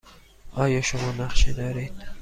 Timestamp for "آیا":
0.51-0.81